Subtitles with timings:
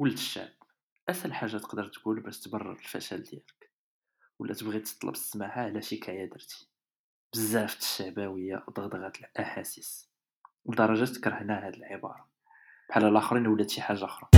[0.00, 0.48] ولد الشعب
[1.08, 3.70] أسهل حاجة تقدر تقول باش تبرر الفشل ديالك؟
[4.38, 6.68] ولا تبغي تطلب السماحه على شي كايه درتي؟
[7.34, 10.10] بزاف الشعبويه ضغضغات الأحاسيس
[10.66, 12.28] لدرجة كرهنا هاد العبارة.
[12.88, 14.28] بحال الآخرين ولات شي حاجة أخرى.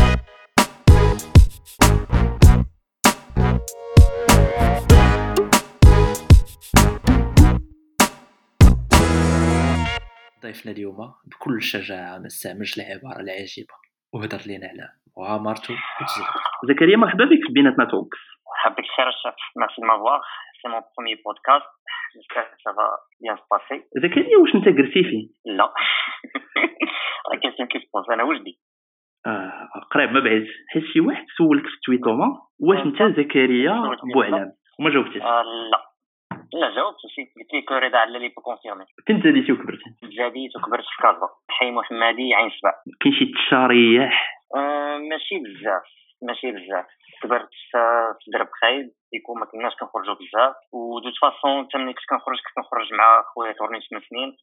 [10.43, 13.75] ضيفنا اليوم بكل شجاعة ما استعملش العبارة العجيبة
[14.13, 15.77] وهدر لينا على وتجربته
[16.69, 18.19] زكريا مرحبا بك في بيناتنا توكس
[18.51, 19.83] مرحبا بك خير الشيف ميرسي
[20.69, 21.67] mon premier podcast.
[22.15, 22.89] J'espère que ça va
[23.21, 25.73] bien se passer زكريا واش انت قرتي فيه لا
[27.33, 28.61] لا كيسيون كي سبونس أنا وجدي
[29.27, 32.27] آه قريب ما بعيد حيت شي واحد سولك في تويتوما
[32.61, 35.81] واش انت زكريا بوعلام وما جاوبتيش آه لا
[36.53, 40.85] لا جاوبت شي قلت لك رضا على لي بو كونفيرمي فين تزاديتي وكبرتي تزاديت وكبرت
[40.85, 44.40] في كازا حي محمدي عين سبع كاين شي تشاريح
[45.11, 45.83] ماشي بزاف
[46.23, 46.87] ماشي بزاف.
[47.23, 47.49] كبرت
[48.21, 50.55] في درب خايب يكون ما كناش كنخرجوا بزاف.
[50.73, 54.37] ودو فاسون حتى ملي كنت كنخرج كنت كنخرج مع خويا تورني 8 سنين.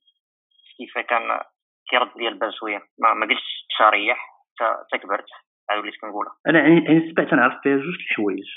[0.77, 1.39] كيف كان
[1.89, 2.79] كيرد لي البال شوية.
[2.99, 4.17] ما, ما قلتش تشاريح
[4.59, 5.29] حتى كبرت.
[5.69, 6.33] عاد وليت كنقولها.
[6.47, 8.49] أنا عين سبع تنعرف فيها جوج الحوايج.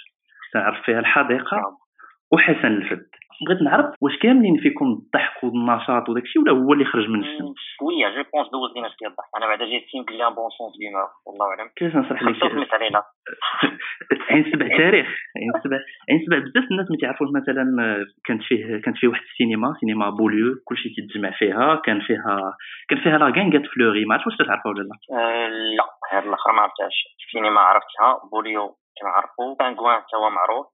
[0.52, 1.76] تنعرف فيها الحديقة نعم.
[2.32, 3.06] وحسن الفد.
[3.46, 7.54] بغيت نعرف واش كاملين فيكم الضحك والنشاط وداك الشيء ولا هو اللي خرج من السن
[7.78, 9.30] شوية je pense دوز لينا شوية الضحك.
[9.36, 11.70] أنا بعدا جيت بلي un bon sens ديما والله أعلم.
[11.76, 13.02] كيفاش نشرح لك؟ خصوصا علينا
[14.30, 15.06] عين سبع تاريخ
[15.36, 15.78] عين سبع
[16.10, 17.64] عين سبع بزاف الناس ما تعرفوش مثلا
[18.24, 22.54] كانت فيه كانت فيه واحد السينما سينما بوليو كلشي تيتجمع فيها كان فيها
[22.88, 24.96] كان فيها la Guinguette fleurie ما عرفتش واش تعرفها ولا لا.
[25.18, 26.96] أه لا هاد الآخر ما عرفتهاش.
[27.26, 30.66] السينما عرفتها بوليو كنعرفو بانغوان حتى هو معروف.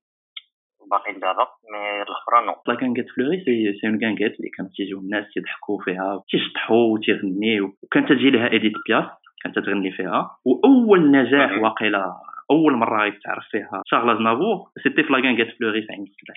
[0.90, 4.98] باقي دابا mais الاخرى non la Guinguette fleurie c'est c'est une guinguette اللي كانوا تيجيو
[4.98, 9.04] الناس تيضحكوا فيها تيشطحوا وتيغنيو وكانت تجي لها اديت بياف
[9.42, 12.12] كانت تغني فيها واول نجاح واقيلا
[12.50, 16.34] اول مره غيتعرف فيها شارل أزنافور c'était في la Guinguette fleurie في عين السبع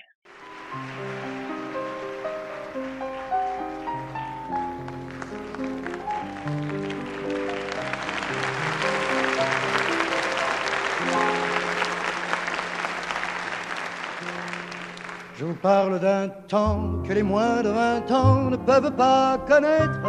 [15.39, 20.05] Je vous parle d'un temps que les moins de 20 ans ne peuvent pas connaître.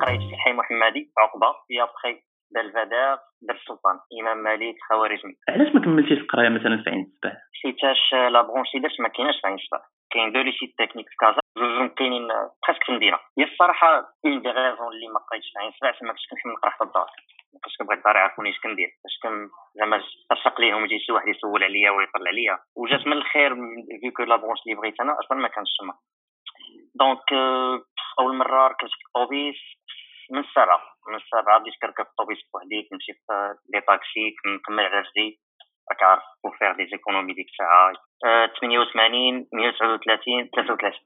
[0.00, 5.81] قريت في حي محمدي عقبه في ابخي بلفدار در السلطان إمام مالك خوارزمي علاش ما
[5.81, 9.55] كملتيش القراية مثلا في عين السبع حيتاش la branche اللي درت ما كايناش في عين
[9.55, 13.17] السبع كاين deux lycées techniques في كازا جوج كاينين presque في المدينة.
[13.39, 13.87] هي الصراحة
[14.25, 17.09] une des raisons اللي ما قريتش في عين السبع ما كنتش كنحمل نقرأ في الدار.
[17.53, 18.89] ما كنتش كنبغي الدار يعرفوني اش كندير.
[19.03, 23.13] باش كن زعما ترشق ليهم يجي شي واحد يسول عليا ولا يطلع عليا وجات من
[23.13, 23.55] الخير
[24.01, 25.93] vu que la branche اللي بغيت أنا أصلا ما كانش تما.
[26.95, 27.33] donc
[28.19, 29.55] أول مرة ركبت في الطوبيس
[30.31, 35.39] من السابعه من السابعه بديت كنركب الطوبيس بوحدي كنمشي في les taxis كنكمل على رجلي
[35.91, 36.23] راك عارف
[36.59, 37.93] faire des économies ديك الساعة
[38.61, 40.99] 88 139 33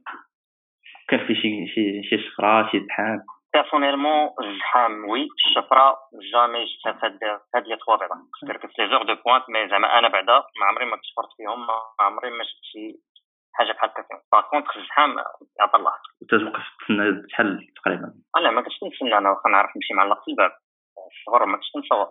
[1.09, 3.19] كان في شي شي شي شفره شي زحام؟
[3.53, 5.97] personnellement الزحام oui الشفره
[6.33, 7.05] jamais شفتها في
[7.55, 10.65] هاد لي تخوا بيضا كنت في les heures de pointe mais زعما أنا بعدا ما
[10.65, 12.95] عمري ما تشفرت فيهم ما عمري ما شفت شي
[13.53, 14.03] حاجة بحال هكا.
[14.31, 15.15] par contre الزحام
[15.59, 15.93] يعطى الله.
[16.21, 20.51] وتتوقف تسنى شحال تقريبا؟ لا ما كنتش نتسنى أنا واخا نعرف نمشي معلق في الباب.
[21.11, 22.07] الصغر ما كنتش نصور.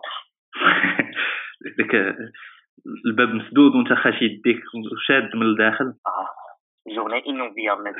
[1.77, 1.95] ديك
[3.05, 4.61] الباب مسدود وأنت خاشي يديك
[4.93, 5.93] وشاد من الداخل.
[6.07, 6.27] آه.
[6.87, 7.93] journée inoubliable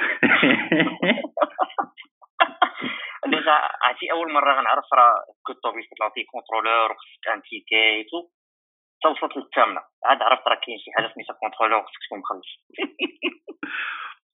[3.31, 3.51] déjà
[3.81, 5.13] عرفتي أول مرة غنعرف راه
[5.43, 8.03] كو الطوبيس كتعطي contrôleur وخصك un ticket
[8.99, 12.49] حتى وصلت للثامنه عاد عرفت راه كاين شي حاجة سميتها contrôleur خصك تكون مخلص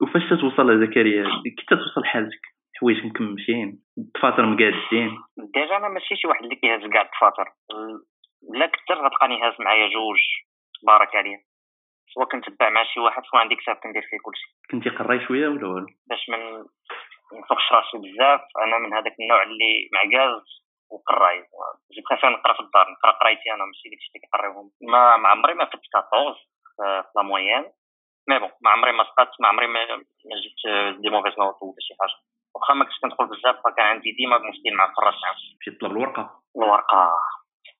[0.02, 2.40] وفاش تتوصل زكريا كي تتوصل حالتك
[2.80, 5.18] حوايج مكمشين الدفاتر مقادين.
[5.54, 7.52] déjà أنا ماشي شي واحد اللي كيهز كاع الدفاتر
[8.54, 10.20] لا كثر غتلقاني هاز معايا جوج
[10.86, 11.40] بارك عليا
[12.14, 14.46] سواء كنتبع مع شي واحد سواء عندي كتاب كندير فيه كلشي.
[14.70, 16.38] كنتي قراي شوية ولا والو؟ باش من
[17.40, 18.40] نفوقش راسي بزاف.
[18.64, 21.38] أنا من هذاك النوع اللي معكاز وقراي.
[21.92, 25.54] je préfère نقرا في الدار نقرا قرايتي أنا ماشي داكشي اللي كيقريوهم ما ما عمري
[25.54, 27.64] ما فت 14 في la moyenne
[28.28, 29.84] mais bon ما عمري ما سقطت ما عمري ما
[30.42, 30.62] جبت
[31.00, 32.18] des mauvaises notes ولا شي حاجة.
[32.54, 35.14] واخا ما كنتش كندخل بزاف فكان عندي ديما مشكل مع الفراش.
[35.60, 36.42] مشيت تطلب الورقة.
[36.56, 37.12] الورقة.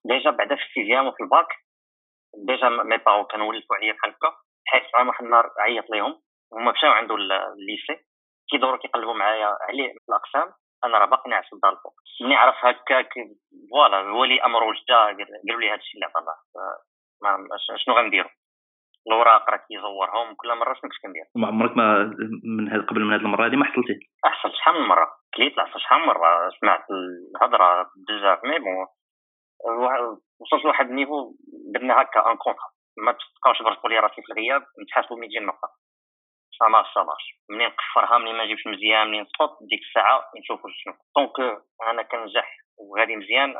[0.05, 1.49] déjà بعدا في ال sixième وفي الباك
[2.35, 4.37] déjà mes parents كانوا ولفوا عليا بحال هكا
[4.67, 6.23] حيت عام واحد النهار عيط ليهم.
[6.53, 8.05] هما مشاو عنده ال lycée
[8.51, 10.53] كيدوروا كيقلبوا معايا عليه في الأقسام.
[10.87, 11.95] أنا راه باقي ناعس الدار الفوق.
[12.21, 13.13] ملي عرف هكاك
[13.71, 14.97] voilà ولي أمر وجده
[15.49, 18.31] قالوا لي هادشي اللي عطا الله شنو غنديروا
[19.07, 23.13] الأوراق راه كيزورهم كل مرة شنو كنت كندير وما عمرك ما من هاد قبل من
[23.13, 23.95] هاد المرة هادي ما حصلتي؟
[24.25, 26.51] حصلت شحال من مرة؟ كليت لا شحال من مرة.
[26.61, 28.87] سمعت الهضرة بزاف mais bon
[30.41, 31.35] وصلت لواحد ال niveau
[31.75, 35.69] درنا هكا un contrat ما تبقاوش برسبوا لي راسي في الغياب نتحاسبوا 200 نقطه
[36.59, 40.71] ça marche ça marche منين نقفرها منين ما نجيبش مزيان منين نسقط ديك الساعة نشوفوا
[40.73, 40.95] شنو.
[41.17, 41.61] donc
[41.91, 43.55] أنا كنجح وغادي مزيان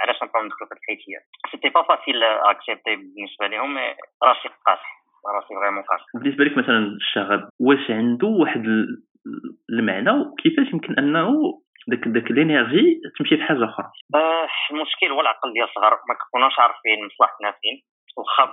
[0.00, 3.78] علاش نبقاو ندخلوا في الحيتيات c'était pas facile à accepter بالنسبة لهم
[4.22, 5.02] راسي قاصح.
[5.34, 6.04] راسي vraiment قاصح.
[6.14, 8.64] بالنسبة لك مثلا الشغب واش عنده واحد
[9.70, 11.28] المعنى؟ وكيفاش يمكن أنه
[11.88, 16.58] داك داك l'énergie تمشي في حاجة أخرى؟ آه المشكل هو العقل ديال الصغار ما كناش
[16.58, 17.82] عارفين مصلحتنا فين
[18.16, 18.44] واخا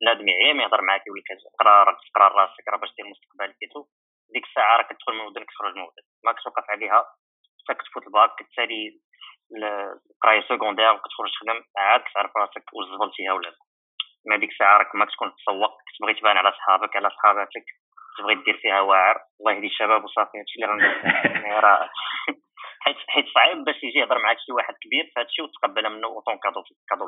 [0.00, 3.56] بنادم يعيا يهضر معاك يقول لك اقرا راك تقرا راسك راه باش دير مستقبلك.
[3.74, 3.86] تو
[4.34, 7.06] ديك الساعة راك تدخل من ودنك تخرج من ودنك ما كتوقف عليها.
[7.68, 9.00] حتى كتفوت الباك كتسالي
[10.16, 13.56] القراية secondaire وكتخرج تخدم عاد كتعرف راسك واش زبلتيها ولا لا.
[14.26, 17.66] ما ديك الساعة راك ما تكون تسوق كتبغي تبان على صحابك على صحاباتك
[18.18, 19.16] تبغي دير فيها واعر.
[19.40, 21.90] الله يهدي الشباب وصافي هادشي اللي رانا راه
[22.80, 26.18] حيت حيت صعيب باش يجي يهضر معاك شي واحد كبير في هادشي وتقبل منه en
[26.18, 27.06] tant qu'ado qu'ado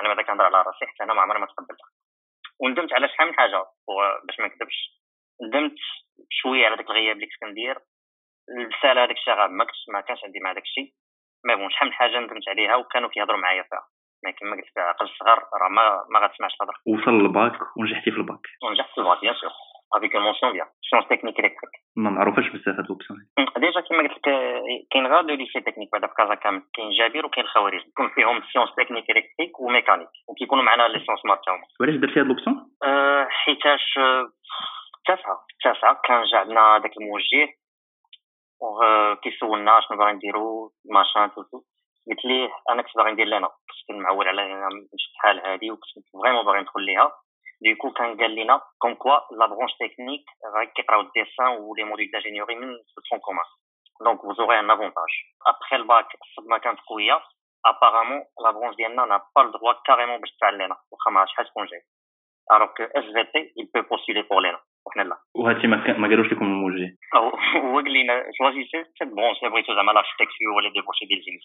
[0.00, 1.88] أنا بعدا كنهضر على راسي حتى أنا ما عمري ما تقبلتها.
[2.60, 3.64] وندمت على شحال من حاجة
[4.26, 5.00] باش ما نكذبش.
[5.42, 5.78] ندمت
[6.30, 7.78] شوية على داك الغياب اللي كنت كندير.
[8.58, 10.92] الرسالة هذاك الشغب ما كنتش ما كانش عندي مع داك الشيء
[11.44, 13.86] mais bon شحال من حاجة ندمت عليها وكانوا كيهضروا معايا فيها.
[14.24, 16.76] ما كما قلت عقل الصغار راه ما ما غتسمعش الهضرة.
[16.86, 18.44] وصل للباك ونجحتي في الباك.
[18.62, 19.50] ونجحت في ال bac bien sûr
[19.94, 23.98] avec la mention bien sciences techniques électriques ما معروفاش بزاف هاد ال option déjà كما
[23.98, 24.22] قلت لك
[24.90, 28.42] كاين غير le lycée technique بعدا في كازا كامل كاين جابير وكاين الخوارج يكون فيهم
[28.52, 32.32] sciences techniques électriques و mécanique وكيكونوا معنا les sciences maths تاعهم وعلاش درتي هاد ال
[32.32, 32.70] option
[33.28, 33.98] حيتاش
[34.98, 37.48] التاسعه التاسعه كان جا عندنا داك الموجه
[39.22, 41.62] كيسولنا شنو باغي نديرو ماشان تو تو
[42.10, 44.42] قلت ليه أنا كنت باغي ندير لنا كنت معول على
[45.14, 47.12] الحال هذه وكنت vraiment باغي ندخل ليها
[47.60, 50.24] du coup كان قال لنا comme quoi la branche technique
[50.56, 52.68] غادي كيقراو ال dessin و les modules d'ingénierie من
[52.98, 53.44] ال tronc commun
[54.00, 55.16] donc vous aurez un avantage.
[55.52, 57.20] Après le bac, الصدمة كانت قوية
[57.66, 61.66] apparemment la branche ديالنا n'a pas le droit carrément باش تعلينا واخا ما شحال تكون
[61.66, 61.82] جاي
[62.54, 66.96] alors que SVT il peut postuler pour لنا وحنا لا وهادشي ما قالوش لكم الموجه
[67.14, 71.44] هو قال لنا choisissez cette branche اللي بغيتو زعما l'architecture ولا débouchés ديال ال génie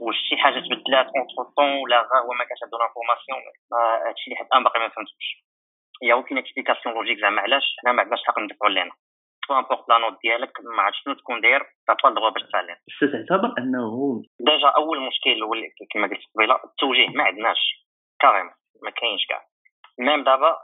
[0.00, 3.38] واش شي حاجة تبدلات entre-temps ولا هو ما كانش عنده l'information
[4.06, 5.28] هادشي اللي حد أنا باقي ما فهمتوش
[6.02, 8.92] y a aucune explication logique زعما علاش حنا ما عندناش الحق ندفعوا لنا
[9.48, 12.76] peu importe la note ديالك ما عرفت شنو تكون داير pas le droit باش تعلم
[13.00, 15.54] تعتبر انه déjà اول مشكل هو
[15.90, 17.86] كما قلت قبيله التوجيه ما عندناش
[18.20, 18.50] كاريم
[18.82, 19.46] ما كاينش كاع
[19.98, 20.58] même دابا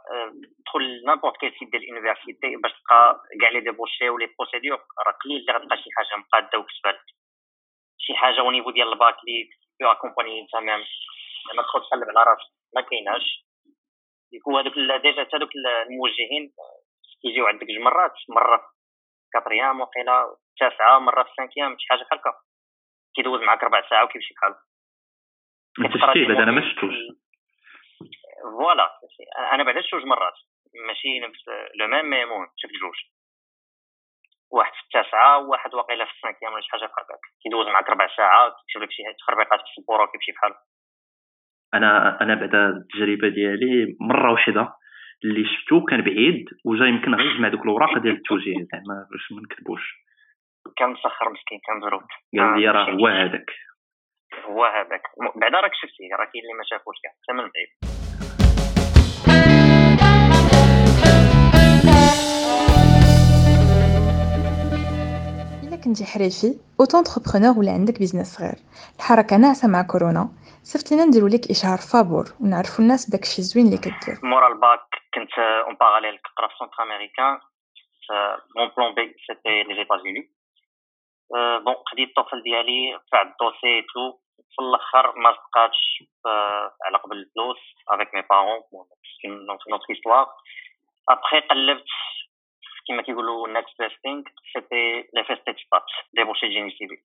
[0.66, 4.78] تدخل n'importe quel site ديال ال université باش تلقى كاع les débouchés و les procédures
[5.06, 7.00] راه قليل اللي غتلقى شي حاجة مقاده وكتبات
[7.98, 9.16] شي حاجة au niveau ديال الباك
[9.78, 10.80] فيها accompagnement
[11.54, 13.45] ما تدخل تقلب على راسك ما كايناش
[14.32, 16.52] du coup هذوك déjà حتى دوك الموجهين
[17.22, 22.18] كيجيو عندك جوج مرات مرة في quatrième وقيله تاسعه مرة في cinquième شي حاجة بحال
[22.18, 22.32] هكا
[23.16, 24.54] كيدوز معاك ربع ساعة وكيمشي بحالو
[25.80, 26.94] انت شتي أنا ما شفتوش.
[28.42, 29.00] voilà
[29.52, 30.34] أنا بعدا شفت جوج مرات.
[30.86, 31.44] ماشي نفس
[31.74, 32.96] le même mais المهم شفت جوج.
[34.50, 37.90] واحد في التاسعه وواحد واقيلا في ال cinquième ولا شي حاجة بحال هكاك كيدوز معاك
[37.90, 40.54] ربع ساعات كيكتب لك شي تخربيقات في السبورة وكيمشي بحال
[41.76, 44.72] أنا أنا بعدا التجربة ديالي مرة واحدة
[45.24, 49.42] اللي شفتو كان بعيد وجا يمكن غير يجمع دوك الاوراق ديال التوجيه زعما باش ما
[49.42, 50.06] نكذبوش.
[50.76, 52.02] كان مسخر مسكين كان ظروف.
[52.38, 53.50] قال لي راه هو هذاك.
[54.44, 55.02] هو هذاك.
[55.40, 57.12] بعدا راك شفتيه راه كاين اللي ما شافوش كاع.
[57.12, 57.95] حتى من بعيد.
[65.84, 68.58] كنتي حريفي auto-entrepreneur ولا عندك business صغير.
[68.96, 70.28] الحركة ناعسة مع كورونا.
[70.62, 74.16] صيفط لينا نديرو لك إشهار فابور ونعرفوا الناس بداكشي الزوين اللي كدير.
[74.22, 77.38] مورا الباك كنت en parallèle كنقرا في centre américain
[78.56, 80.22] mon plan B c'était les États-Unis
[81.64, 84.02] bon خديت ال TOEFL ديالي دفع ال dossier tout
[84.52, 85.80] في الأخر ما بقاتش
[86.84, 88.60] على قبل الفلوس avec mes parents
[89.22, 89.28] c'est
[89.70, 90.26] une autre histoire
[91.08, 91.90] après قلبت
[92.88, 96.98] كما كيقولوا next best thing c'était les FST c'était débouchés génie civil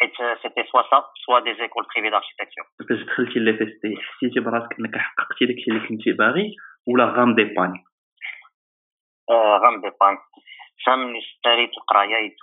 [0.00, 4.78] حيت c'était soit ça soit des écoles privées d'architecture باش دخلتي les FST حسيتي براسك
[4.78, 6.56] انك حققتي داكشي اللي كنتي باغي
[6.86, 7.84] ولا غام ديباني
[9.62, 10.18] غام ديباني
[10.86, 12.36] حتى ملي اشتريت القرايه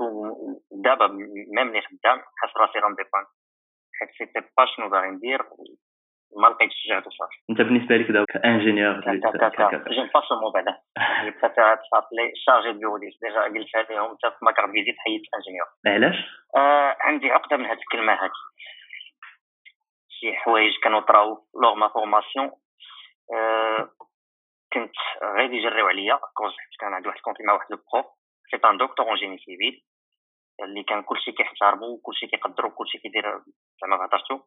[0.72, 3.28] دابا ميم ملي خدام حاس راسي غام ديباني
[4.00, 5.42] حيت سيتي با شنو باغي ندير
[6.36, 9.00] ما لقيتش جهد وصافي أنت بالنسبة لك دابا كانجينيور
[9.90, 10.78] جيم با سو مو بعدا
[11.22, 11.50] بريفير
[11.92, 16.16] تابلي شارجي دو بيرو ديجا قلتها لهم حتى في ماكار فيزيت حيدت انجينيور علاش؟
[17.02, 18.32] عندي عقدة من هذه الكلمة هذه
[20.10, 22.52] شي حوايج كانوا طراو lors ma formation
[24.74, 28.06] كنت غادي يجريو عليا cause كان عندي واحد ال conflit مع واحد le prof
[28.52, 29.84] c'est un docteur en génie civil
[30.64, 33.42] اللي كان كلشي كيحترمو وكلشي كيقدرو وكلشي كيدير
[33.82, 34.40] زعما بهضرتو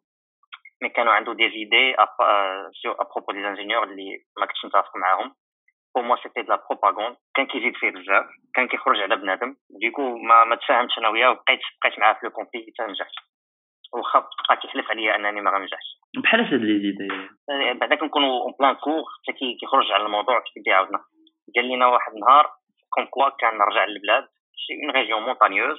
[0.83, 1.95] mais كانوا عنده des idées
[2.85, 5.35] à propos des ingénieurs اللي ما كنتش متفق معاهم
[5.95, 10.19] pour moi c'était la propagande كان كيزيد فيه بزاف كان كيخرج على بنادم du coup
[10.19, 13.15] ما, ما تفاهمتش أنا وياه وبقيت بقيت معاه في le conflit حتى نجحت
[13.93, 15.89] واخا بقى كيحلف عليا انني ما غنجحش
[16.23, 17.09] بحال هاد les idées
[17.81, 20.99] بعدا كنكونوا en plein cours حتى كيخرج على الموضوع كيبدا يعاودنا
[21.57, 22.51] قال لنا واحد النهار
[22.91, 25.79] comme quoi كان نرجع للبلاد شي une région montagneuse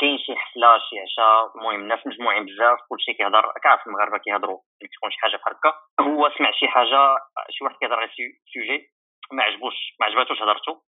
[0.00, 4.60] كاين شي حفله شي عشاء المهم الناس مجموعين بزاف كلشي كيهضر كعرف المغاربه كيهضروا
[4.96, 5.72] تكون شي حاجة بحال هكا.
[6.00, 7.16] هو سمع شي حاجة
[7.50, 8.10] شي واحد كيهضر على
[8.54, 8.92] sujet
[9.32, 10.82] ما عجبوش ما عجباتوش هضرته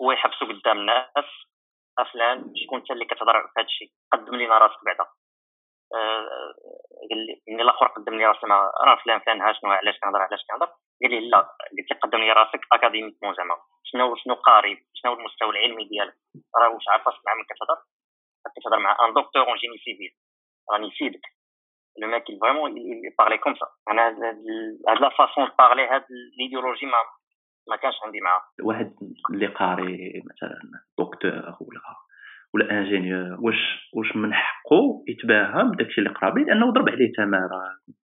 [0.00, 1.28] هو يحبسو قدام الناس
[1.98, 5.04] افلان شكون انت اللي كتهضر في هذا الشيء قدم لينا راسك بعدا.
[5.94, 6.54] آه،
[7.10, 10.40] قال لي من الآخر قدم لي راسك راه فلان فلان ها شنو علاش كنهضر علاش
[10.48, 10.66] كنهضر؟
[11.02, 13.56] قال لي لا قلت لي قدم لي راسك académiquement زعما.
[13.84, 16.14] شنو شنو قاري شنو المستوى العلمي ديالك؟
[16.56, 17.78] راه واش عارف مع من كتهضر؟
[18.56, 20.12] كتهضر مع un docteur en génie civil
[20.72, 21.20] راني يفيدك
[21.98, 22.74] le mec vraiment
[23.18, 24.02] parlait comme ça أنا
[24.88, 26.04] هاد la façon parler هاد
[26.38, 26.98] l'idéologie ما
[27.68, 28.92] ما كانش عندي معاه واحد
[29.30, 30.60] اللي قاري مثلا
[30.98, 31.30] دكتور
[31.60, 31.80] ولا
[32.54, 37.60] ولا ingénieur واش واش من حقه يتباهى بداكشي اللي قرا به؟ لأنه ضرب عليه تمارة.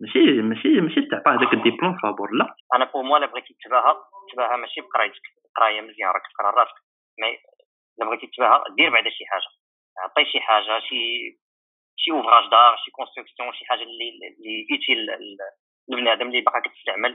[0.01, 2.55] ماشي ماشي ماشي تعطاه داك الدبلوم فابور لا.
[2.75, 3.95] أنا pour moi الا بغيتي تباهى
[4.33, 5.25] تباهى ماشي بقرايتك.
[5.55, 6.77] قراية مزيان راك تقرا راسك.
[7.19, 7.31] mais
[7.97, 9.49] الا بغيتي تباهى دير بعدا شي حاجة.
[9.97, 11.31] عطي شي حاجة شي
[11.97, 15.07] شي ouvrage d'art شي construction شي حاجة اللي اللي utile
[15.89, 17.09] لبنادم اللي باقا كتستعمل.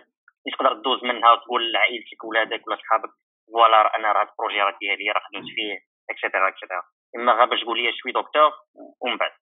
[0.46, 3.10] اللي تقدر دوز منها وتقول لعائلتك ولادك ولا صحابك
[3.52, 5.78] voilà أنا راه هاد ال projet راه ديالي راه خدمت فيه
[6.10, 6.82] et cetera et cetera
[7.16, 8.52] إما غير باش تقول je suis docteur
[9.00, 9.32] ومن بعد.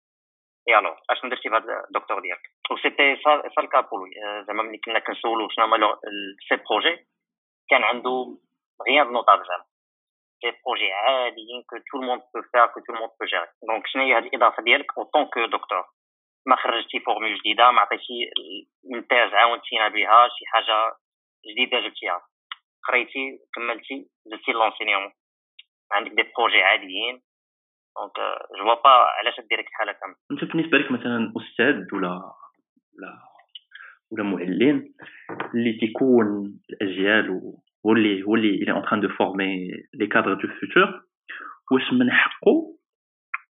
[0.68, 4.10] اي الوغ اشنو درتي بهذا الدكتور ديالك؟ و c'était ça le cas pour lui
[4.46, 5.98] زعما ملي كنا كنسولو شنو هما
[6.48, 7.06] ses projets
[7.70, 8.38] كان عنده
[8.88, 9.24] غيان دو
[10.44, 13.10] نوتابل زعما دي بروجي عاديين que tout le monde peut faire que tout le monde
[13.20, 15.84] peut gérer donc شنو هي هاد الاضافه ديالك tant que docteur
[16.46, 18.30] ما خرجتي formule جديده ما عطيتي
[18.94, 20.96] انتاج عاونتينا بها شي حاجة
[21.50, 22.22] جديده جبتيها
[22.88, 25.12] قريتي كملتي درتي l'enseignement
[25.92, 27.22] عندك des projets عاديين
[27.96, 28.16] donc
[28.58, 32.32] je vois pas علاش دير بحال هكا انت بالنسبة لك مثلا أستاذ ولا
[32.94, 33.18] ولا
[34.10, 34.94] ولا معلم
[35.54, 40.48] اللي تيكون الأجيال اللي هو اللي il est en train de former les cadres du
[40.60, 41.00] futur
[41.72, 42.78] واش من حقه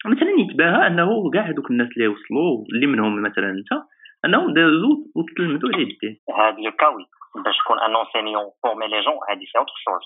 [0.06, 3.84] مثلا يتباهى أنه كاع هذوك الناس اللي وصلوا اللي منهم مثلا أنت
[4.26, 7.06] أنهم دازوا وتلمذوا على يديه هذا لو كاوي
[7.46, 10.06] باش تكون un enseignant former les jeunes هذه c'est autre chose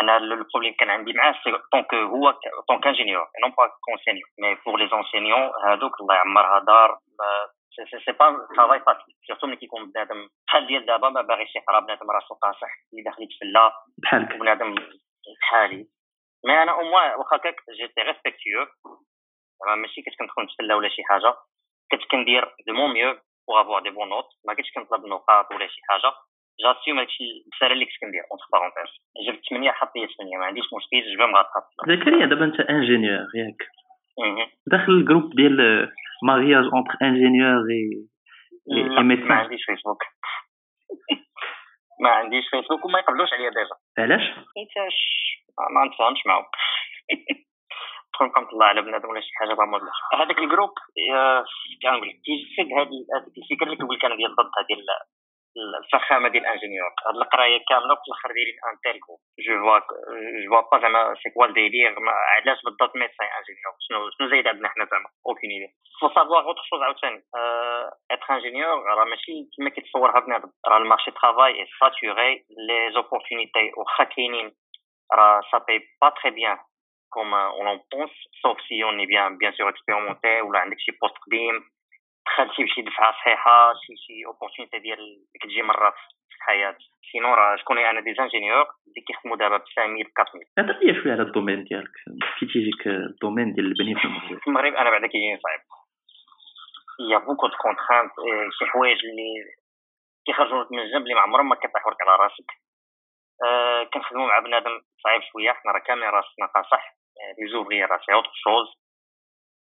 [0.00, 2.34] أنا ال problème كان عندي معاه c'est en tant que هو
[2.68, 6.98] en tant qu'ingénieur non pas qu'enseignant mais pour les enseignants هذوك الله يعمرها دار
[8.04, 12.10] c'est pas travail facile surtout ملي كيكون بنادم بحال ديال دابا ما باغيش يقرا بنادم
[12.10, 14.74] راسو قاصح اللي داخل يتفلا بحالك بنادم
[15.40, 15.86] بحالي
[16.44, 18.66] mais أنا au moins واخا هكاك جيتي respectueux
[19.60, 21.34] زعما ماشي كنت كندخل نتفلا ولا شي حاجة
[21.90, 23.18] كنت كندير de mon mieux
[23.48, 26.12] pour avoir des bonnes notes ما كنتش كنطلب نقاط ولا شي حاجة
[26.60, 28.90] j'assume هادشي المساله اللي كنت كندير entre parenthèses
[29.26, 33.60] جبت 8 حط لي 8 ما عنديش مشكل جبت مغطى زكريا دابا انت ingénieur ياك
[34.66, 35.88] داخل ال groupe ديال
[36.22, 38.06] mariage entre ingénieurs et
[38.98, 40.02] et médecins ما عنديش فيسبوك
[42.00, 44.22] ما عنديش فيسبوك وما يقبلوش عليا déjà علاش؟
[44.56, 44.96] حيتاش
[45.74, 46.44] ما نتفاهمش معاهم
[48.14, 50.70] تكون كنت الله على بنادم ولا شي حاجة ما مدلش هذاك ال groupe
[51.82, 52.90] كنقول لك كيجسد هذا
[53.38, 54.78] الفكر اللي كنقول لك أنا ديال ضد هذه
[55.56, 56.90] الفخامه ديال ال ingénieur.
[57.06, 59.00] هاد القراية كاملة في الآخر دايرين inutile
[59.46, 59.78] je vois
[60.44, 64.46] je vois pas زعما c'est quoi ال délire علاش بالضبط médecin ingénieur؟ شنو شنو زايد
[64.46, 65.68] عندنا حنا زعما؟ aucune idée
[66.00, 67.22] faut savoir autre chose عاوتاني.
[68.10, 73.72] être ingénieur راه ماشي كيما كيتصورها بنادم راه ال marché travail est saturé les opportunités
[73.76, 74.52] واخا كاينين
[75.12, 76.58] راه ça paye pas très bien
[77.12, 78.10] comme on pense
[78.42, 81.73] sauf si on est bien bien sûr expérimenté ولا عندك شي poste قديم.
[82.26, 85.94] دخلتي بشي دفعة صحيحة شي شي opportunité ديال اللي كتجي مرات
[86.28, 86.76] في الحياة.
[87.12, 91.02] sinon راه شكون أنا؟ des ingénieurs اللي كيخدموا دابا ب 5000 ب 4000 هذا لي
[91.02, 91.94] شوية على ال domaine ديالك.
[92.38, 95.60] كي تيجيك ال domaine ديال البنيه في المغرب؟ في المغرب أنا بعدا كيجيني صعيب.
[97.10, 98.12] y a beaucoup de contraintes
[98.58, 99.30] شي حوايج اللي
[100.26, 102.50] كيخرجوا من الجنب اللي ما عمرهم ما كيطيحوا لك على راسك.
[103.44, 105.52] أه كنخدموا مع بنادم صعيب شوية.
[105.52, 106.96] حنا راه كاملين راسنا قاصح
[107.38, 108.68] les ouvriers راه c'est autre chose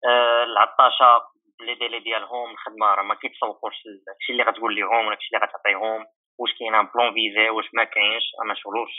[0.05, 3.75] أه العطاشة les délais ديالهم الخدمه راه ما كيتسوقوش
[4.07, 6.05] داكشي اللي غتقول لهم داكشي اللي غتعطيهم
[6.39, 8.93] واش كاين un plan visé واش ما كاينش ما شغلوش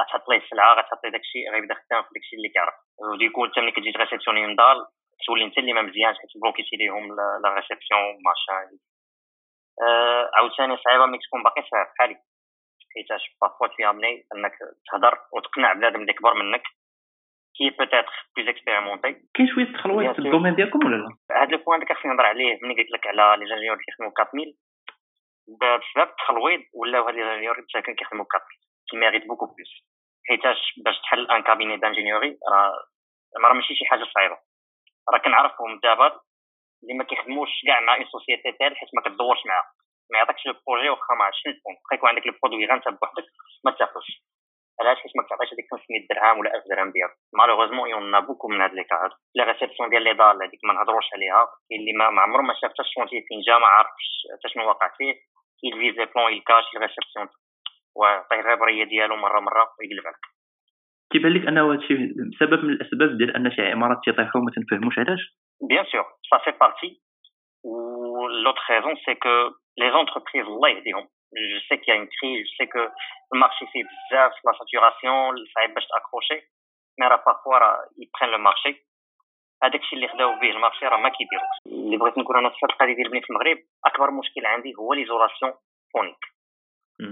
[0.00, 3.44] غتحط ليه السلعه غتحط ليه داكشي غيبدا خدام في داكشي اللي كيعرف و dès que
[3.44, 4.86] انت ملي كتجي ت réceptionner une dalle
[5.26, 7.04] تولي انت اللي ما مزيانش حيت بلوكيتي ليهم
[7.42, 8.56] la réception ماشا
[9.82, 12.16] أه عاوتاني صعيبه ملي تكون باقي صغير بحالي
[12.94, 14.52] حيتاش parfois تفهمني انك
[14.92, 16.62] تهضر وتقنع بنادم اللي كبر منك
[17.56, 21.58] qui peut-être plus expérimenté كاين شوية تخلويات في ال domaine ديالكم ولا لا هذا le
[21.58, 24.54] point هذاك خصني نهضر عليه ملي قلت لك على les ingénieurs اللي كيخدموا 4000
[25.60, 28.48] بسبب التخلويض ولاو هاد les ingénieurs مساكن كيخدموا 4000
[28.90, 29.72] qui méritent beaucoup plus
[30.28, 32.72] حيتاش باش تحل un cabinet d'ingénierie راه
[33.44, 34.38] راه ماشي شي حاجة صعيبه
[35.12, 36.20] راه كنعرفهم دابا
[36.82, 39.72] اللي ما كيخدموش كاع مع une société telle حيت ما كتدورش معاها
[40.10, 43.24] ما يعطيكش le projet واخا ما عرفتش الفون واخا يكون عندك ال produit انت بوحدك
[43.64, 44.22] ما تاخذش
[44.82, 48.28] علاش حيت ما كتعطيش هذيك 500 درهم ولا 1000 درهم ديالك malheureusement y en a
[48.28, 51.80] beaucoup من هاد les cas la réception ديال les dalles هذيك ما نهضروش عليها كاين
[51.80, 54.88] اللي ما عمره ما شاف حتى ال chantier فين جا ما عرفش حتى شنو واقع
[54.98, 55.14] فيه
[55.64, 57.28] il vise les plans il cache ال réception
[57.96, 60.26] ويعطيه غير بريه ديالو مره مره ويقلب عليك
[61.12, 61.94] كيبان لك أنه هادشي
[62.40, 65.22] سبب من الأسباب ديال أن شي عمارات تيطيحوا وما تنفهموش علاش؟
[65.68, 67.00] bien sûr ça fait partie
[67.64, 67.74] و
[68.28, 69.28] l'autre raison c'est que
[69.78, 71.08] les entreprises الله يهديهم.
[71.32, 72.92] je sais que une crise je sais que
[73.34, 76.34] ال marché فيه بزاف la saturation صعيب باش ت accrocher
[76.98, 78.86] mais راه parfois راه ils prennent le marché
[79.62, 82.66] هذاك الشيء اللي خداو به ال marché راه ما كيديروش اللي بغيت نقول أنا في
[82.66, 85.52] القضية ديال البني في المغرب اكبر مشكل عندي هو l'isolation
[85.92, 86.22] phonique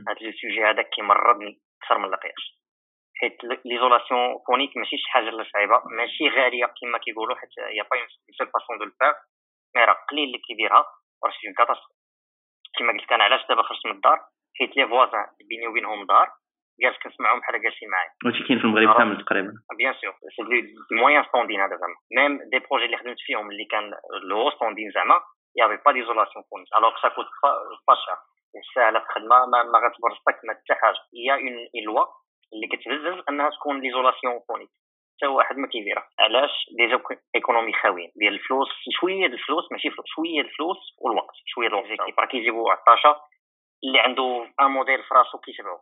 [0.09, 2.61] هذا ال sujet هذاك كيمرضني أكثر من لقياش
[3.21, 7.86] حيت l'isolation phonique ماشي شي حاجة اللي صعيبه ماشي غاليه كما كيقولوا حيت y a
[7.86, 8.09] pas une
[8.39, 9.15] seule façon de le faire
[9.77, 10.85] mais راه قليل اللي كيديرها
[11.25, 11.55] راه c'est un
[12.79, 14.19] كما قلت أنا علاش دابا خرجت من الدار
[14.59, 16.29] حيت les voisins بيني وبينهم دار
[16.83, 20.75] جالس كنسمعهم بحال جالسين معايا هادشي كاين في المغرب كامل تقريبا bien sûr c'est des
[20.93, 25.21] moyen standing هذا زعما même des projets اللي خدمت فيهم اللي كان le standing زعما
[25.57, 27.27] y avait pas d'isolation phonique alors ça coûte
[27.89, 28.19] pas cher
[28.75, 32.05] ساهله في الخدمه ما, ما غتبرزطك ما حتى حاجة هي une loi
[32.53, 34.71] اللي كتهزز انها تكون l'isolation phonique
[35.21, 36.09] حتى واحد ما كيديرها.
[36.19, 37.00] علاش؟ déjà
[37.35, 38.69] économie خاويين ديال الفلوس
[39.00, 41.91] شوية الفلوس ماشي فلوس شوية الفلوس والوقت شوية الوقت.
[42.19, 43.17] راه كيجيبوا عطاشه
[43.85, 45.79] اللي عنده un modèle في راسو كيتبعو.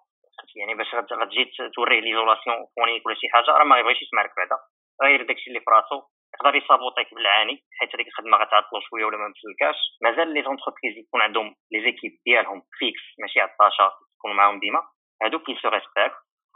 [0.56, 4.58] يعني باش غتجي توريه l'isolation phonique ولا شي حاجة راه ما يبغيش يسمعك بعدا.
[5.02, 6.02] غير داكشي اللي في راسو
[6.34, 11.20] يقدر يصابوطيك بالعاني حيت هذيك الخدمة غتعطلو شوية ولا ما مسلكاش مازال les entreprises يكون
[11.20, 14.82] عندهم les équipes ديالهم fixes ماشي عطاشه يكونوا معاهم ديما.
[15.22, 15.68] هادوك qui sont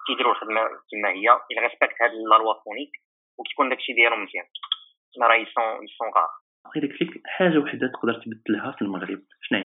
[0.07, 2.91] كيديروا الخدمه كما هي ils respectent هاد la loi phonique
[3.39, 4.45] وكيكون داكشي ديالهم مزيان.
[5.23, 6.29] راه ils sont ils sont rares
[6.65, 9.21] بغيت فيك حاجة وحدة تقدر تبدلها في المغرب.
[9.43, 9.65] شنو هي؟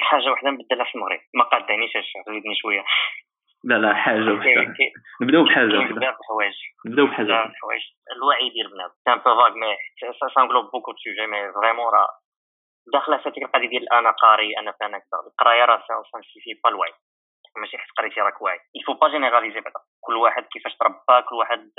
[0.00, 1.20] حاجة وحدة نبدلها في المغرب.
[1.34, 1.92] ما قادانيش
[2.28, 2.84] زيدني شوية.
[3.64, 4.74] لا لا حاجة وحدة.
[5.22, 6.08] نبداو بحاجة وحدة.
[6.08, 6.54] الحوايج
[6.86, 7.82] نبداو بحاجة بزاف الحوايج
[8.16, 9.76] الوعي ديال البنات c'est un peu vague mais
[10.34, 12.08] ça englobe beaucoup de sujets mais vraiment راه
[12.92, 16.60] داخله في هذيك القضية ديال أنا قاري أنا فانا كذا القراية راه ça ne suffit
[16.64, 16.92] pas الوعي.
[17.60, 19.80] ماشي حيت قريتي راك واعي il faut pas généraliser بعدا.
[20.00, 21.70] كل واحد كيفاش تربى كل واحد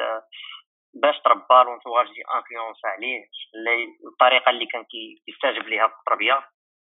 [1.01, 1.63] باش تربى.
[1.65, 3.19] l'entourage des influences عليه.
[4.11, 4.85] الطريقة اللي كان
[5.25, 6.39] كيستجب ليها في التربية.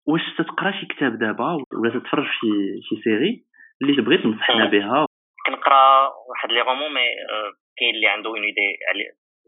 [0.06, 2.50] واش تقرا شي كتاب دابا؟ ولا تتفرج شي
[2.88, 3.44] شي série
[3.82, 5.06] اللي تبغي تنصحنا بها؟
[5.46, 7.06] كنقرا واحد les romans mais
[7.78, 8.78] كاين اللي عنده une idée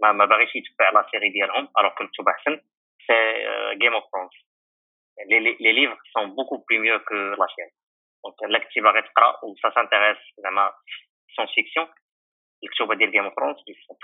[0.02, 1.68] ما, ما باغيش يتبع la série ديالهم.
[1.78, 2.60] alors كنكتب احسن
[3.06, 3.14] c'est
[3.80, 4.30] Game of Thrones
[5.60, 7.70] les livres sont beaucoup plus mieux que la série
[8.24, 10.64] donc الا كنتي باغي تقرا و ça t'intéresse زعما
[11.36, 11.86] science-fiction
[12.64, 13.56] الكتوبه ديال Game of Thrones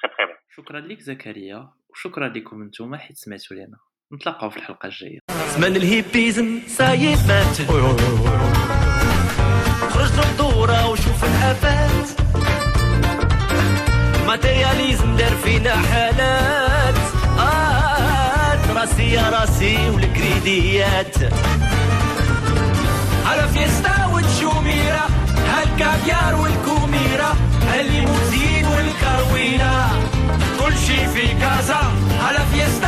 [0.03, 1.73] très très bon شكرا لك زكريا.
[1.91, 3.79] وشكرا لكم نتوما حيت سمعتوا لنا
[4.13, 5.19] نتلاقاو في الحلقة الجاية.
[5.29, 7.57] زمان ال hippisme سايد مات.
[9.93, 12.09] خرج الدورة وشوف الآفات.
[14.27, 16.99] matérialisme دار فينا حالات.
[17.39, 21.17] آه راسي يا راسي والكريديات.
[23.29, 25.07] على فيستا والشوميرة
[25.49, 27.33] هالكافيار والكوميرة
[27.81, 29.89] الليموزين والكروينة
[30.61, 31.81] كل شي في كازا
[32.29, 32.88] على فيستا